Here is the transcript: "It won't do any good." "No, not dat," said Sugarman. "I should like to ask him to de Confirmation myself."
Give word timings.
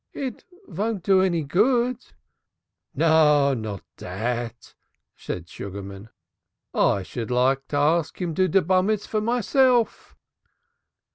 "It 0.15 0.43
won't 0.67 1.03
do 1.03 1.21
any 1.21 1.43
good." 1.43 2.03
"No, 2.95 3.53
not 3.53 3.83
dat," 3.97 4.73
said 5.15 5.47
Sugarman. 5.47 6.09
"I 6.73 7.03
should 7.03 7.29
like 7.29 7.67
to 7.67 7.77
ask 7.77 8.19
him 8.19 8.33
to 8.33 8.47
de 8.47 8.63
Confirmation 8.63 9.23
myself." 9.23 10.15